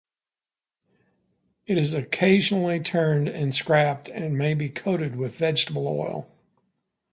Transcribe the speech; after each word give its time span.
It 1.67 1.77
is 1.77 1.93
occasionally 1.93 2.79
turned 2.79 3.27
and 3.29 3.53
scrapped 3.53 4.09
and 4.09 4.35
may 4.35 4.55
be 4.55 4.67
coated 4.67 5.15
with 5.15 5.35
vegetable 5.35 5.87
oil. 5.87 6.27